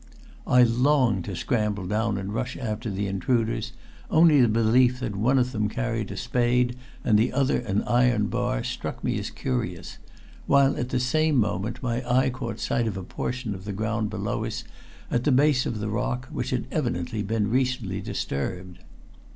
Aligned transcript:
I 0.47 0.63
longed 0.63 1.25
to 1.25 1.35
scramble 1.35 1.85
down 1.85 2.17
and 2.17 2.33
rush 2.33 2.57
after 2.57 2.89
the 2.89 3.05
intruders, 3.05 3.71
only 4.09 4.41
the 4.41 4.47
belief 4.47 4.99
that 4.99 5.15
one 5.15 5.37
of 5.37 5.51
them 5.51 5.69
carried 5.69 6.09
a 6.09 6.17
spade 6.17 6.75
and 7.03 7.19
the 7.19 7.31
other 7.31 7.59
an 7.59 7.83
iron 7.83 8.25
bar 8.25 8.63
struck 8.63 9.03
me 9.03 9.19
as 9.19 9.29
curious, 9.29 9.99
while 10.47 10.75
at 10.75 10.89
the 10.89 10.99
same 10.99 11.35
moment 11.35 11.83
my 11.83 12.01
eye 12.09 12.31
caught 12.31 12.59
sight 12.59 12.87
of 12.87 12.97
a 12.97 13.03
portion 13.03 13.53
of 13.53 13.63
the 13.63 13.73
ground 13.73 14.09
below 14.09 14.43
us 14.43 14.63
at 15.11 15.23
the 15.23 15.31
base 15.31 15.67
of 15.67 15.77
the 15.77 15.87
rock 15.89 16.27
which 16.31 16.49
had 16.49 16.65
evidently 16.71 17.21
been 17.21 17.51
recently 17.51 18.01
disturbed. 18.01 18.79